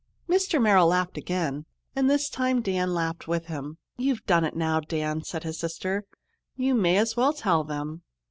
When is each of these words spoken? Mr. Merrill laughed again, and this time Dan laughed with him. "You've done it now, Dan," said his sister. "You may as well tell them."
Mr. 0.27 0.59
Merrill 0.59 0.87
laughed 0.87 1.15
again, 1.15 1.65
and 1.95 2.09
this 2.09 2.27
time 2.27 2.63
Dan 2.63 2.91
laughed 2.95 3.27
with 3.27 3.45
him. 3.45 3.77
"You've 3.97 4.25
done 4.25 4.43
it 4.43 4.55
now, 4.55 4.79
Dan," 4.79 5.23
said 5.23 5.43
his 5.43 5.59
sister. 5.59 6.05
"You 6.55 6.73
may 6.73 6.97
as 6.97 7.15
well 7.15 7.33
tell 7.33 7.63
them." 7.63 8.01